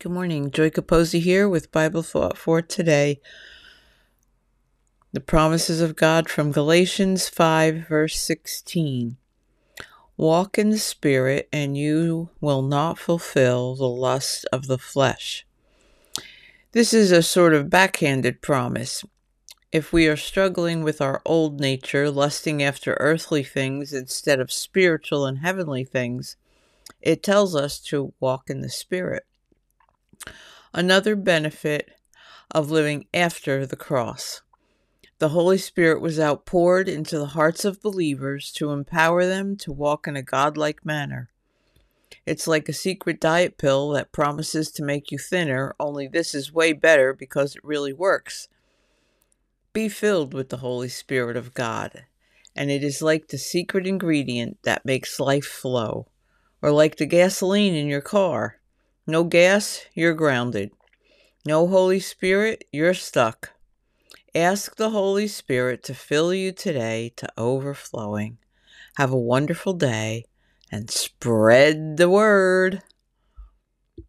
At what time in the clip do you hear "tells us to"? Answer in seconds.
27.22-28.14